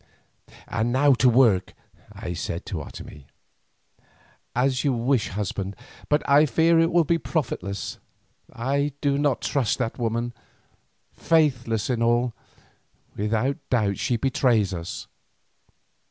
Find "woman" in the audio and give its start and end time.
9.99-10.33